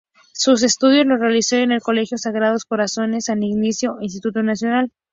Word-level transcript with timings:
Sus 0.33 0.63
estudios 0.63 1.05
los 1.05 1.19
realizó 1.19 1.57
en 1.57 1.71
el 1.73 1.79
Colegio 1.83 2.17
Sagrados 2.17 2.65
Corazones, 2.65 3.25
San 3.25 3.43
Ignacio 3.43 3.99
e 3.99 4.05
Instituto 4.05 4.41
Nacional. 4.41 4.91